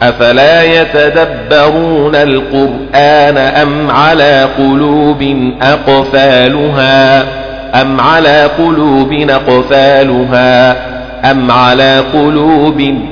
أفلا 0.03 0.62
يتدبرون 0.65 2.17
القرآن 2.17 3.37
أم 3.38 3.91
على 3.91 4.49
قلوب 4.59 5.35
أقفالها 5.62 7.23
أم 7.83 8.01
على 8.01 8.45
قلوب 8.59 9.12
أقفالها 9.12 10.77
أم 11.31 11.51
على 11.51 12.03
قلوب 12.12 12.81
أقفالها 12.81 13.12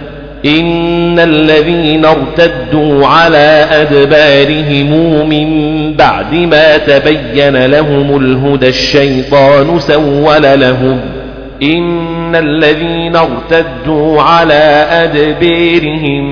إن 0.45 1.19
الذين 1.19 2.05
ارتدوا 2.05 3.07
على 3.07 3.65
أدبارهم 3.71 5.29
من 5.29 5.51
بعد 5.93 6.33
ما 6.35 6.77
تبين 6.77 7.65
لهم 7.65 8.17
الهدى 8.17 8.67
الشيطان 8.69 9.79
سول 9.79 10.41
لهم 10.43 10.99
إن 11.63 12.35
الذين 12.35 13.15
ارتدوا 13.15 14.21
على 14.21 14.63
أدبارهم 14.91 16.23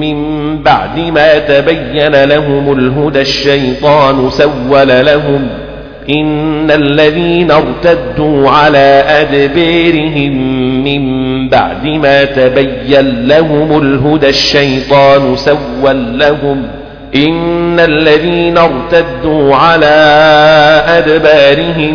من 0.00 0.34
بعد 0.62 0.98
ما 0.98 1.38
تبين 1.38 2.24
لهم 2.24 2.72
الهدى 2.78 3.20
الشيطان 3.20 4.30
سول 4.30 4.88
لهم 4.88 5.48
ۖ 5.60 5.63
إن 6.10 6.70
الذين 6.70 7.50
ارتدوا 7.50 8.50
على 8.50 9.04
أدبيرهم 9.08 10.32
من 10.84 11.48
بعد 11.48 11.84
ما 11.86 12.24
تبين 12.24 13.26
لهم 13.28 13.78
الهدى 13.82 14.28
الشيطان 14.28 15.36
سوى 15.36 15.92
لهم 15.94 16.62
إن 17.16 17.80
الذين 17.80 18.58
ارتدوا 18.58 19.56
على 19.56 19.86
أدبارهم 20.88 21.94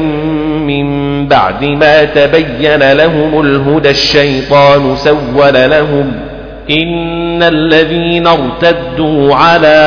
من 0.68 1.00
بعد 1.28 1.66
ما 1.66 2.04
تبين 2.04 2.92
لهم 2.92 3.42
الهدى 3.42 3.90
الشيطان 3.90 4.96
سول 4.96 5.54
لهم 5.54 6.12
إن 6.72 7.44
الذين 7.44 8.28
ارتدوا 8.28 9.36
على 9.36 9.78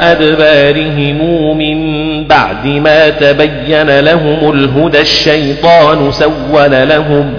أدبارهم 0.00 1.56
من 1.58 2.06
بعد 2.26 2.66
ما 2.66 3.08
تبين 3.08 4.00
لهم 4.00 4.50
الهدى 4.52 5.00
الشيطان 5.00 6.10
سول 6.12 6.70
لهم 6.70 7.32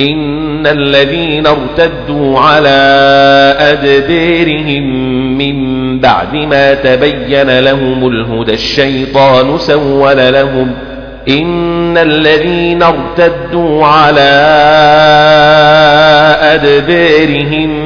إن 0.00 0.66
الذين 0.66 1.46
ارتدوا 1.46 2.38
على 2.40 2.68
أدبارهم 3.60 4.82
من 5.38 5.56
بعد 6.00 6.34
ما 6.34 6.74
تبين 6.74 7.58
لهم 7.58 8.08
الهدى 8.08 8.52
الشيطان 8.54 9.58
سول 9.58 10.16
لهم 10.32 10.70
إن 11.28 11.98
الذين 11.98 12.82
ارتدوا 12.82 13.86
على 13.86 14.30
أدبارهم 16.54 17.85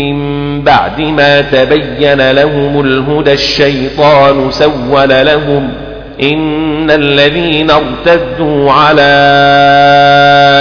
من 0.00 0.60
بعد 0.64 1.00
ما 1.00 1.40
تبين 1.40 2.30
لهم 2.30 2.80
الهدى 2.80 3.32
الشيطان 3.32 4.50
سول 4.50 5.08
لهم 5.10 5.70
إن 6.22 6.90
الذين 6.90 7.70
ارتدوا 7.70 8.72
على 8.72 9.16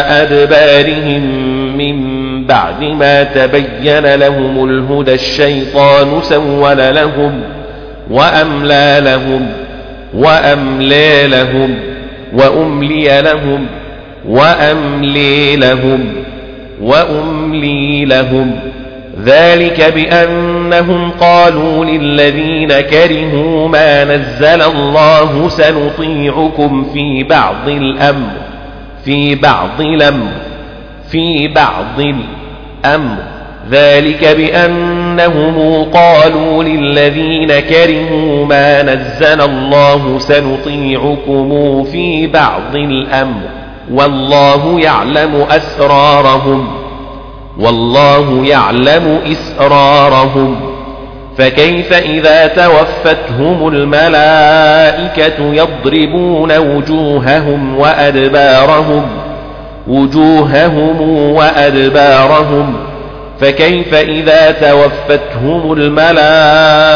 أدبارهم 0.09 1.21
من 1.77 2.17
بعد 2.45 2.83
ما 2.83 3.23
تبين 3.23 4.15
لهم 4.15 4.69
الهدى 4.69 5.13
الشيطان 5.13 6.21
سول 6.21 6.77
لهم 6.77 7.41
وأملى 8.11 8.97
لهم 9.05 9.47
وأملى 10.17 11.27
لهم 11.27 11.75
وأملي 12.33 13.21
لهم 13.21 13.65
وأملي 14.27 15.55
لهم 15.55 16.05
وأملي 16.81 18.05
لهم 18.05 18.59
ذلك 19.23 19.93
بأنهم 19.95 21.11
قالوا 21.11 21.85
للذين 21.85 22.67
كرهوا 22.81 23.67
ما 23.67 24.03
نزل 24.03 24.61
الله 24.61 25.49
سنطيعكم 25.49 26.85
في 26.93 27.23
بعض 27.23 27.67
الأمر 27.67 28.31
في 29.05 29.35
بعض 29.35 29.81
الأمر 29.81 30.27
في 31.11 31.47
بعض 31.47 31.99
الأمر 32.85 33.15
ذلك 33.71 34.25
بأنهم 34.27 35.83
قالوا 35.93 36.63
للذين 36.63 37.59
كرهوا 37.59 38.45
ما 38.45 38.83
نزل 38.83 39.41
الله 39.41 40.19
سنطيعكم 40.19 41.83
في 41.83 42.27
بعض 42.27 42.75
الأمر 42.75 43.41
والله 43.91 44.79
يعلم 44.83 45.45
أسرارهم 45.51 46.76
والله 47.59 48.45
يعلم 48.47 49.19
إسرارهم 49.31 50.55
فكيف 51.37 51.93
إذا 51.93 52.47
توفتهم 52.47 53.67
الملائكة 53.67 55.53
يضربون 55.53 56.57
وجوههم 56.57 57.77
وأدبارهم 57.79 59.03
وجوههم 59.87 61.01
وأدبارهم 61.35 62.73
فكيف 63.39 63.93
إذا 63.93 64.51
توفتهم 64.51 65.73
الملائكة 65.77 66.95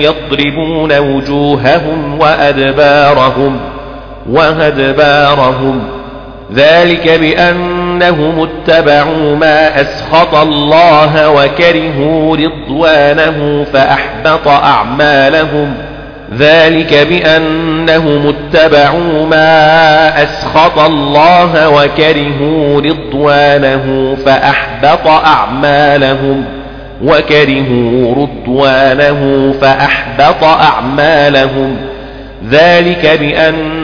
يضربون 0.00 0.98
وجوههم 0.98 2.20
وأدبارهم 2.20 3.60
وأدبارهم 4.30 5.80
ذلك 6.52 7.08
بأن 7.10 7.73
أنهم 7.94 8.48
اتبعوا 8.48 9.36
ما 9.36 9.80
أسخط 9.80 10.34
الله 10.34 11.30
وكرهوا 11.30 12.36
رضوانه 12.36 13.66
فأحبط 13.72 14.48
أعمالهم 14.48 15.74
ذلك 16.38 16.94
بأنهم 16.94 18.26
اتبعوا 18.28 19.26
ما 19.26 20.22
أسخط 20.22 20.78
الله 20.78 21.68
وكرهوا 21.68 22.80
رضوانه 22.80 24.16
فأحبط 24.26 25.06
أعمالهم 25.08 26.44
وكرهوا 27.04 28.14
رضوانه 28.14 29.54
فأحبط 29.60 30.44
أعمالهم 30.44 31.76
ذلك 32.50 33.18
بأن 33.20 33.83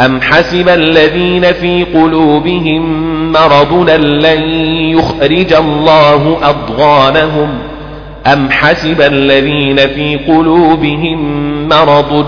أم 0.00 0.20
حسب 0.20 0.68
الذين 0.68 1.42
في 1.52 1.84
قلوبهم 1.84 3.06
مرض 3.32 3.90
لن 4.00 4.42
يخرج 4.80 5.52
الله 5.52 6.38
أضغانهم 6.42 7.48
أم 8.26 8.50
حسب 8.50 9.00
الذين 9.00 9.76
في 9.76 10.16
قلوبهم 10.16 11.68
مرض 11.68 12.26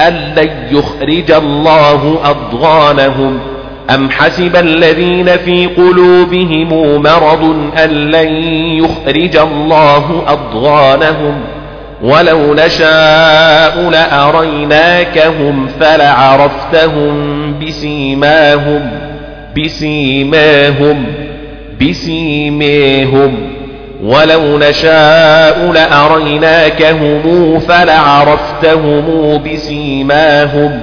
أن 0.00 0.32
يخرج 0.70 1.30
الله 1.30 2.20
أضغانهم 2.30 3.38
أم 3.94 4.10
حسب 4.10 4.56
الذين 4.56 5.26
في 5.36 5.66
قلوبهم 5.66 7.02
مرض 7.02 7.42
أن 7.84 7.90
لن 7.90 8.32
يخرج 8.84 9.36
الله 9.36 10.22
أضغانهم 10.26 11.34
ۖ 11.52 11.55
ولو 12.02 12.54
نشاء 12.54 13.90
لأريناكهم 13.90 15.68
فلعرفتهم 15.80 17.18
بسيماهم 17.58 18.90
بسيماهم 19.58 21.06
بسيماهم 21.82 23.36
ولو 24.04 24.58
نشاء 24.58 25.72
لأريناكهم 25.72 27.58
فلعرفتهم 27.60 29.38
بسيماهم 29.42 30.80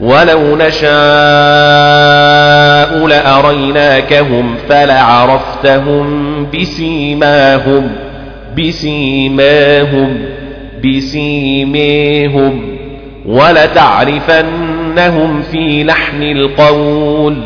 ولو 0.00 0.56
نشاء 0.56 3.06
لأريناكهم 3.06 4.54
فلعرفتهم 4.68 6.46
بسيماهم 6.52 7.90
بسيماهم 8.58 10.35
بسيميهم 10.84 12.62
ولتعرفنهم 13.26 15.42
في 15.52 15.84
لحن 15.84 16.22
القول 16.22 17.36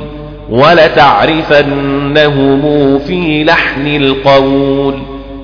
ولتعرفنهم 0.50 2.62
في 2.98 3.44
لحن 3.44 3.86
القول 3.86 4.94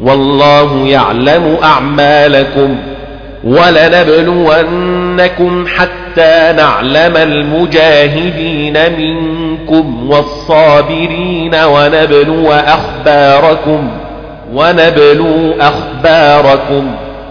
والله 0.02 0.88
يعلم 0.88 1.56
أعمالكم 1.62 2.76
ولنبلونكم 3.44 5.66
حتى 5.66 6.54
نعلم 6.56 7.16
المجاهدين 7.16 8.78
منكم 9.00 10.10
والصابرين 10.10 11.52
ونبلو 11.54 12.52
أخباركم 12.52 13.88
ونبلو 14.54 15.54
أخباركم 15.60 16.86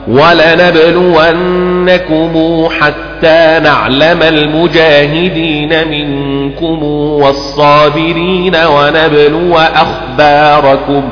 ولنبلونكم 0.07 2.63
حتى 2.79 3.59
نعلم 3.63 4.23
المجاهدين 4.23 5.87
منكم 5.89 6.83
والصابرين 7.21 8.55
ونبلو 8.55 9.57
أخباركم 9.57 11.03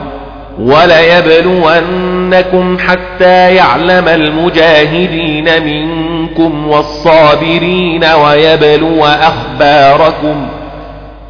وليبلونكم 0.60 2.78
حتى 2.78 3.56
يعلم 3.56 4.08
المجاهدين 4.08 5.46
منكم 5.66 6.68
والصابرين 6.68 8.06
ويبلو 8.26 9.06
أخباركم 9.06 10.48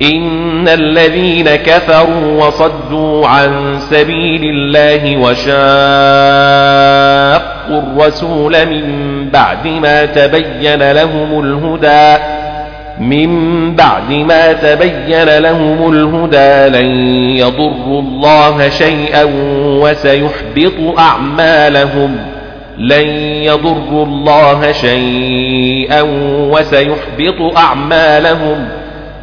إن 0.02 0.68
الذين 0.68 1.56
كفروا 1.56 2.46
وصدوا 2.48 3.28
عن 3.28 3.78
سبيل 3.92 4.44
الله 4.44 5.18
وشاقوا 5.18 7.53
واتقوا 7.70 7.94
الرسول 7.98 8.66
من 8.66 9.30
بعد 9.34 9.66
ما 9.68 10.06
تبين 10.06 10.92
لهم 10.92 11.40
الهدى 11.40 12.24
من 13.00 13.30
بعد 13.76 14.12
ما 14.12 14.54
تبين 14.54 15.38
لهم 15.38 15.94
الهدى 15.94 16.80
لن 16.80 16.86
يضروا 17.38 18.02
الله 18.02 18.70
شيئا 18.70 19.24
وسيحبط 19.56 21.00
أعمالهم 21.00 22.16
لن 22.78 23.08
يضروا 23.44 24.06
الله 24.06 24.72
شيئا 24.72 26.02
وسيحبط 26.38 27.58
أعمالهم 27.58 28.68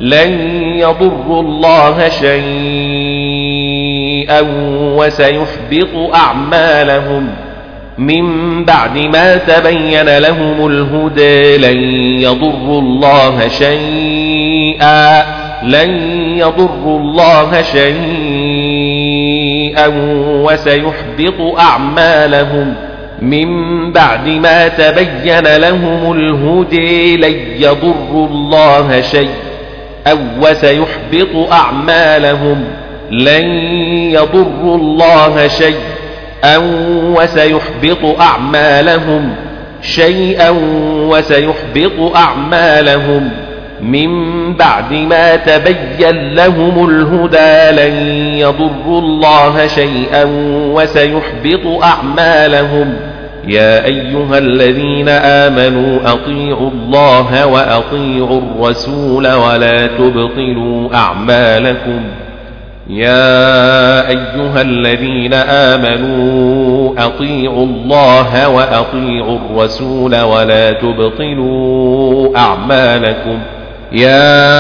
لن 0.01 0.33
يضروا 0.79 1.43
الله 1.43 2.09
شيئا 2.09 4.41
وسيحبط 4.97 6.15
أعمالهم 6.15 7.29
من 7.99 8.25
بعد 8.65 8.99
ما 8.99 9.37
تبين 9.37 10.19
لهم 10.19 10.67
الهدى 10.67 11.57
لن 11.59 11.77
يضروا 12.23 12.81
الله 12.81 13.49
شيئا 13.49 15.23
لن 15.63 15.91
يضروا 16.39 16.99
الله 16.99 17.63
شيئا 17.63 19.87
وسيحبط 20.27 21.59
أعمالهم 21.61 22.75
من 23.23 23.47
بعد 23.93 24.29
ما 24.29 24.69
تبين 24.69 25.57
لهم 25.57 26.13
الهدى 26.13 27.17
لن 27.17 27.37
يضروا 27.57 28.27
الله 28.27 29.01
شيئا 29.01 30.17
وسيحبط 30.43 31.53
أعمالهم 31.53 32.65
لن 33.11 33.45
يضروا 34.11 34.77
الله 34.77 35.49
شيئا 35.49 36.00
أو 36.45 36.63
وسيحبط 37.23 38.21
أعمالهم 38.21 39.33
شيئا 39.83 40.51
وسيحبط 40.87 42.17
أعمالهم 42.17 43.31
من 43.83 44.09
بعد 44.57 44.93
ما 44.93 45.37
تبين 45.37 46.35
لهم 46.35 46.89
الهدى 46.91 47.77
لن 47.83 47.95
يضروا 48.39 49.01
الله 49.01 49.67
شيئا 49.67 50.25
وسيحبط 50.51 51.83
أعمالهم 51.85 52.95
يا 53.49 53.85
أيها 53.85 54.39
الذين 54.39 55.09
آمنوا 55.09 55.99
أطيعوا 56.05 56.71
الله 56.71 57.47
وأطيعوا 57.47 58.41
الرسول 58.41 59.29
ولا 59.33 59.87
تبطلوا 59.87 60.95
أعمالكم 60.95 62.01
يا 62.89 64.09
أيها 64.09 64.63
الذين 64.63 65.35
آمنوا 65.35 66.93
أطيعوا 66.99 67.65
الله 67.67 68.49
وأطيعوا 68.49 69.39
الرسول 69.39 70.21
ولا 70.21 70.73
تبطلوا 70.73 72.37
أعمالكم 72.37 73.39
يا 73.93 74.57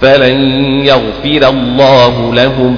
فلن 0.00 0.40
يغفر 0.86 1.48
الله 1.48 2.34
لهم 2.34 2.76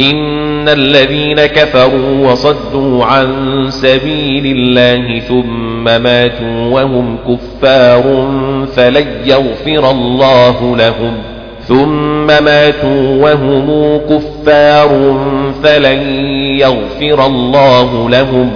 إن 0.00 0.68
الذين 0.68 1.46
كفروا 1.46 2.30
وصدوا 2.32 3.04
عن 3.04 3.26
سبيل 3.68 4.46
الله 4.58 5.20
ثم 5.20 5.84
ماتوا 5.84 6.62
وهم 6.74 7.18
كفار 7.28 8.30
فلن 8.76 9.06
يغفر 9.26 9.90
الله 9.90 10.76
لهم 10.76 11.12
ثم 11.68 12.26
ماتوا 12.26 13.22
وهم 13.22 14.00
كفار 14.10 15.14
فلن 15.64 15.98
يغفر 16.58 17.26
الله 17.26 18.10
لهم 18.10 18.50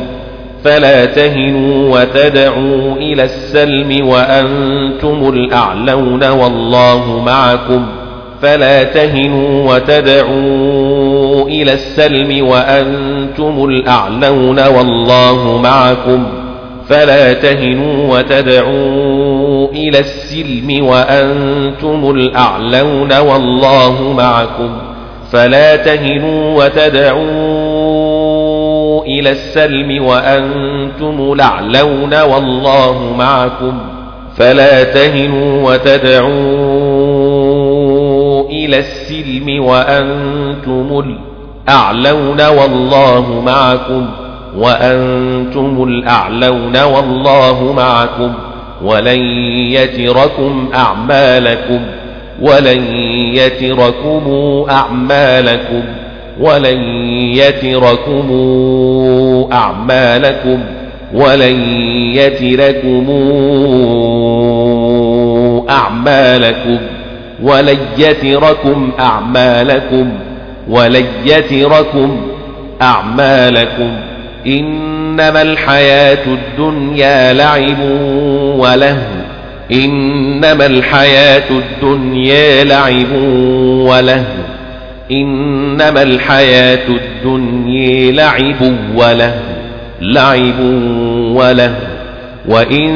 فلا 0.65 1.05
تهنوا 1.05 1.99
وتدعوا 2.01 2.95
إلى 2.97 3.23
السلم 3.23 4.07
وأنتم 4.09 5.29
الأعلون 5.35 6.29
والله 6.31 7.23
معكم 7.27 7.87
فلا 8.43 8.83
تهنوا 8.83 9.75
وتدعوا 9.75 11.49
إلى 11.49 11.73
السلم 11.73 12.47
وأنتم 12.47 13.65
الأعلون 13.65 14.67
والله 14.67 15.61
معكم 15.63 16.25
فلا 16.89 17.33
تهنوا 17.33 18.19
وتدعوا 18.19 19.40
إلى 19.73 19.99
السلم 19.99 20.85
وأنتم 20.85 22.11
الأعلون 22.11 23.13
والله 23.19 24.13
معكم 24.17 24.71
فلا 25.33 25.77
تهنوا 25.77 26.65
وتدعوا 26.65 29.03
إلى 29.05 29.31
السلم 29.31 30.05
وأنتم 30.05 31.33
الأعلون 31.33 32.21
والله 32.23 33.15
معكم 33.19 33.79
فلا 34.37 34.83
تهنوا 34.85 35.71
وتدعوا 35.71 36.71
إلى 38.51 38.79
السلم 38.79 39.65
وأنتم 39.65 41.17
الأعلون 41.69 42.47
والله 42.59 43.43
معكم 43.47 44.07
وأنتم 44.59 45.85
الأعلون 45.89 46.83
والله 46.83 47.73
معكم 47.77 48.33
ولن 48.85 49.19
يتركم 49.73 50.69
أعمالكم 50.75 51.81
ولن 52.41 52.83
يتركم 53.37 54.67
أعمالكم 54.71 55.83
ولن 56.41 56.81
يتركم 57.13 58.31
أعمالكم 59.53 60.61
ولن 61.15 61.63
يتركم 62.15 63.07
أعمالكم 65.71 66.79
ولن 67.43 67.77
يتركم 67.99 68.91
أعمالكم 69.01 70.13
ولن 70.69 71.07
يتركم 71.25 72.21
أعمالكم 72.89 73.93
إنما 74.47 75.43
الحياة 75.43 76.19
الدنيا 76.27 77.33
لعب 77.33 77.81
وله 78.61 78.99
إنما 79.73 80.67
الحياة 80.67 81.51
الدنيا 81.51 82.65
لعب 82.65 83.13
وله 83.81 84.27
إنما 85.11 86.03
الحياة 86.03 86.89
الدنيا 86.89 88.13
لعب 88.13 88.73
وله 88.97 89.35
لعب 90.01 90.61
وله 91.35 91.77
وإن 92.49 92.93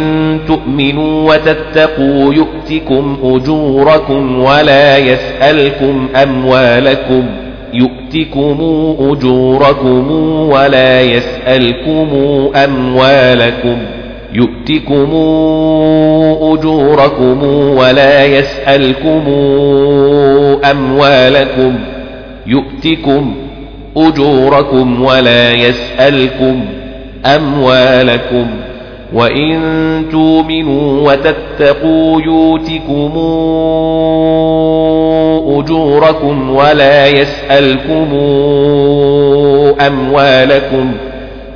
تؤمنوا 0.47 1.34
وتتقوا 1.34 2.34
يؤتكم 2.34 3.18
أجوركم 3.22 4.38
ولا 4.40 4.99
يسألكم 4.99 6.09
أموالكم 6.16 7.22
ۖ 7.40 7.43
يؤتكم 7.74 8.56
أجوركم 9.00 10.10
ولا 10.52 11.00
يسألكم 11.00 12.08
أموالكم 12.56 13.76
يؤتكم 14.34 15.16
أجوركم 16.42 17.44
ولا 17.78 18.24
يسألكم 18.24 19.22
أموالكم 20.70 21.74
يؤتكم 22.46 23.34
أجوركم 23.96 25.02
ولا 25.04 25.52
يسألكم 25.52 26.60
أموالكم 27.26 28.46
وإن 29.12 29.55
تؤمنوا 30.12 31.12
وتتقوا 31.12 32.20
يؤتكم 32.20 33.12
أجوركم 35.57 36.50
ولا 36.50 37.07
يسألكم 37.07 38.07
أموالكم 39.86 40.92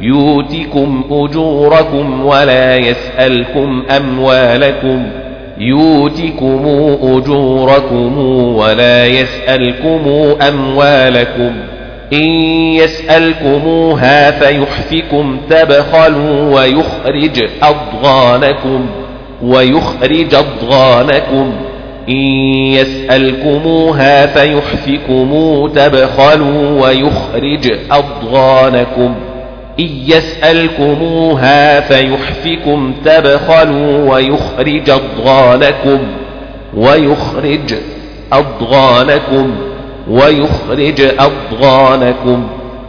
يؤتكم 0.00 1.02
أجوركم 1.10 2.26
ولا 2.26 2.76
يسألكم 2.76 3.82
أموالكم 3.96 5.02
يؤتكم 5.58 6.60
أجوركم 7.02 8.18
ولا 8.56 9.06
يسألكم 9.06 10.32
أموالكم 10.48 11.50
إن 12.12 12.28
يسألكموها 12.74 14.30
فيحفكم 14.30 15.36
تبخلوا 15.50 16.56
ويخرج 16.60 17.42
أضغانكم 17.62 18.86
ويخرج 19.44 20.34
أضغانكم 20.34 21.52
إن 22.08 22.16
يسألكموها 24.08 24.26
فيحفكم 24.26 25.68
تبخلوا 25.74 26.86
ويخرج 26.88 27.76
أضغانكم 27.92 29.14
إن 29.78 29.88
يسألكموها 30.06 31.80
فيحفكم 31.80 32.92
تبخلوا 33.04 34.14
ويخرج 34.14 34.90
أضغانكم 35.22 35.98
ويخرج 36.76 37.74
أضغانكم 38.32 39.54
ويخرج 40.08 41.00
أضغانكم 41.00 42.46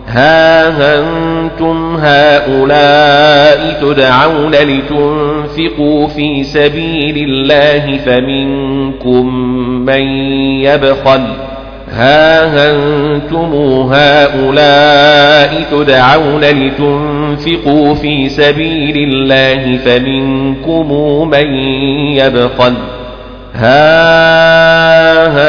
ها 0.08 1.00
أنتم 1.00 1.96
هؤلاء 2.02 3.80
تدعون 3.82 4.52
لتنفقوا 4.52 6.08
في 6.08 6.44
سبيل 6.44 7.18
الله 7.30 7.98
فمنكم 7.98 9.36
من 9.86 10.02
يبخل 10.66 11.22
ها 11.92 12.46
أنتم 12.72 13.54
هؤلاء 13.94 15.62
تدعون 15.72 16.42
لتنفقوا 16.42 17.94
في 17.94 18.30
سبيل 18.30 18.98
الله 18.98 19.78
فمنكم 19.78 20.92
من 21.30 21.48
يبخل 22.18 22.74
ها 23.54 24.52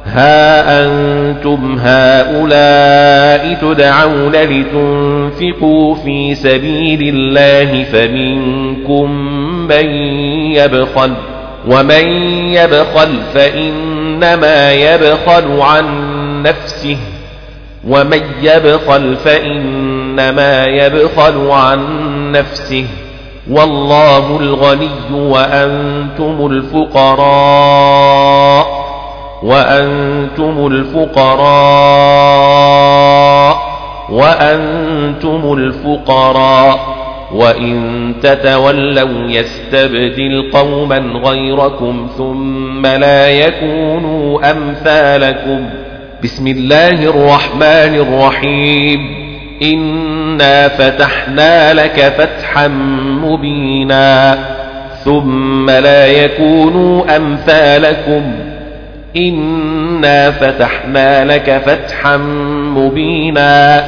ها 0.05 0.65
أنتم 0.85 1.79
هؤلاء 1.81 3.53
تدعون 3.61 4.31
لتنفقوا 4.31 5.95
في 5.95 6.35
سبيل 6.35 7.15
الله 7.15 7.83
فمنكم 7.83 9.11
من 9.67 9.85
يبخل 10.55 11.13
ومن 11.67 12.07
يبخل 12.53 13.09
فإنما 13.33 14.71
يبخل 14.73 15.61
عن 15.61 15.85
نفسه 16.43 16.97
ومن 17.87 18.21
يبخل 18.43 19.15
فإنما 19.15 20.65
يبخل 20.65 21.51
عن 21.51 21.79
نفسه 22.31 22.85
والله 23.51 24.39
الغني 24.39 24.89
وأنتم 25.13 26.47
الفقراء 26.51 28.65
وأنتم 29.43 30.67
الفقراء 30.67 33.55
وأنتم 34.09 35.53
الفقراء 35.57 36.95
وإن 37.33 37.81
تتولوا 38.23 39.29
يستبدل 39.31 40.49
قوما 40.53 40.97
غيركم 41.25 42.07
ثم 42.17 42.85
لا 42.87 43.29
يكونوا 43.29 44.51
أمثالكم 44.51 45.69
بسم 46.23 46.47
الله 46.47 46.91
الرحمن 46.91 47.95
الرحيم 47.95 49.24
إنا 49.61 50.67
فتحنا 50.67 51.73
لك 51.73 51.99
فتحا 52.17 52.67
مبينا 53.27 54.37
ثم 55.03 55.69
لا 55.69 56.05
يكونوا 56.07 57.17
أمثالكم 57.17 58.33
إنا 59.17 60.31
فتحنا 60.31 61.25
لك 61.25 61.57
فتحا 61.65 62.17
مبينا 62.77 63.83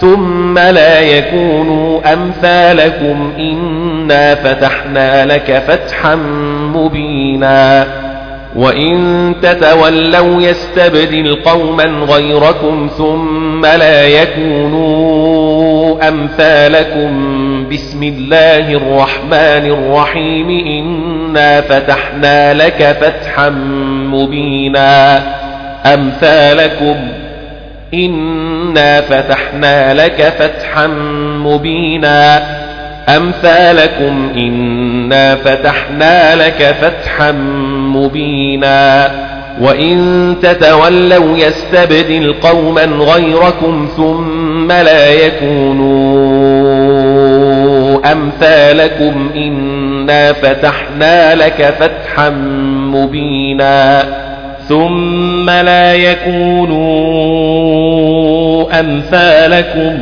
ثم 0.00 0.58
لا 0.58 1.00
يكونوا 1.00 2.12
أمثالكم 2.12 3.32
إنا 3.38 4.34
فتحنا 4.34 5.26
لك 5.26 5.58
فتحا 5.66 6.14
مبينا 6.74 7.86
وإن 8.56 9.34
تتولوا 9.42 10.42
يستبدل 10.42 11.38
قوما 11.44 11.84
غيركم 11.84 12.90
ثم 12.98 13.66
لا 13.66 14.08
يكونوا 14.08 16.08
أمثالكم 16.08 17.36
بسم 17.72 18.02
الله 18.02 18.72
الرحمن 18.72 19.66
الرحيم 19.66 20.48
إنا 20.50 21.60
فتحنا 21.60 22.54
لك 22.54 22.82
فتحا 23.00 23.48
مبينا 24.10 25.22
أمثالكم 25.94 26.96
إنا 27.94 29.00
فتحنا 29.00 29.94
لك 29.94 30.22
فتحا 30.38 30.86
مبينا 31.46 32.42
أمثالكم 33.08 34.32
إنا 34.36 35.34
فتحنا 35.36 36.36
لك 36.36 36.76
فتحا 36.80 37.32
مبينا 37.94 39.10
وإن 39.60 40.34
تتولوا 40.42 41.38
يستبدل 41.38 42.34
قوما 42.42 42.82
غيركم 42.84 43.88
ثم 43.96 44.72
لا 44.72 45.08
يكونوا 45.12 46.40
أمثالكم 48.12 49.30
إنا 49.34 50.32
فتحنا 50.32 51.34
لك 51.34 51.74
فتحا 51.80 52.30
مبينا 52.94 54.04
ثم 54.68 55.50
لا 55.50 55.94
يكونوا 55.94 56.80
أمثالكم 58.80 59.98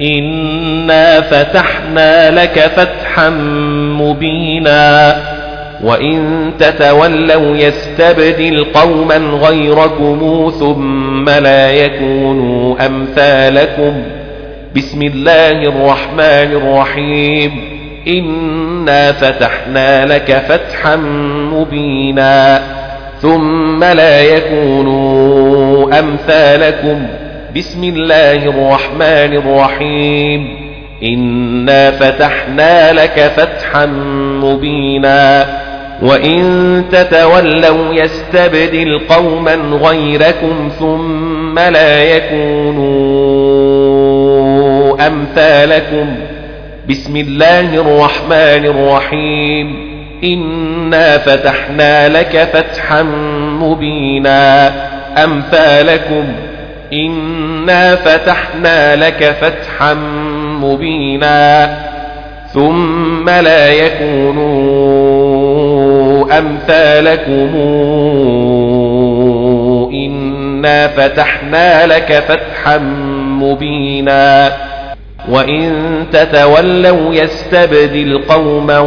إنا 0.00 1.20
فتحنا 1.20 2.30
لك 2.30 2.58
فتحا 2.76 3.30
مبينا 4.00 5.16
وإن 5.84 6.50
تتولوا 6.58 7.56
يستبدل 7.56 8.66
قوما 8.74 9.16
غيركم 9.16 10.52
ثم 10.58 11.30
لا 11.30 11.70
يكونوا 11.70 12.86
أمثالكم 12.86 14.02
بسم 14.76 15.02
الله 15.02 15.50
الرحمن 15.50 16.52
الرحيم 16.58 17.50
إنا 18.08 19.12
فتحنا 19.12 20.06
لك 20.06 20.32
فتحا 20.48 20.96
مبينا 21.52 22.62
ثم 23.22 23.84
لا 23.84 24.20
يكونوا 24.22 25.98
أمثالكم 25.98 27.06
بسم 27.56 27.84
الله 27.84 28.32
الرحمن 28.34 29.32
الرحيم 29.38 30.48
إنا 31.02 31.90
فتحنا 31.90 32.92
لك 32.92 33.20
فتحا 33.36 33.86
مبينا 34.42 35.44
وإن 36.02 36.44
تتولوا 36.92 37.94
يستبدل 37.94 39.00
قوما 39.08 39.54
غيركم 39.54 40.68
ثم 40.78 41.58
لا 41.58 42.02
يكونوا 42.02 42.96
أمثالكم 45.06 46.14
بسم 46.88 47.16
الله 47.16 47.74
الرحمن 47.74 48.64
الرحيم 48.66 49.74
إنا 50.24 51.18
فتحنا 51.18 52.08
لك 52.08 52.38
فتحا 52.52 53.02
مبينا 53.62 54.72
أمثالكم 55.24 56.24
إنا 56.92 57.96
فتحنا 57.96 58.96
لك 58.96 59.24
فتحا 59.40 59.94
مبينا 60.62 61.74
ثم 62.52 63.28
لا 63.30 63.72
يكونوا 63.72 64.78
أمثالكم 66.38 67.50
إنا 69.94 70.88
فتحنا 70.88 71.86
لك 71.86 72.12
فتحا 72.26 72.78
مبينا 73.40 74.52
وإن 75.30 75.70
تتولوا 76.12 77.14
يستبدل 77.14 78.22
قوما 78.28 78.78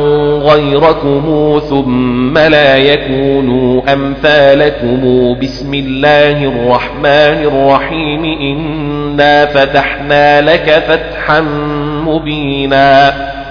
غيركم 0.43 1.59
ثم 1.69 2.37
لا 2.37 2.77
يكونوا 2.77 3.93
أمثالكم 3.93 5.01
بسم 5.41 5.73
الله 5.73 6.43
الرحمن 6.43 7.43
الرحيم 7.67 8.23
إنا 8.25 9.45
فتحنا 9.45 10.41
لك 10.41 10.71
فتحا 10.87 11.41
مبينا 12.05 13.46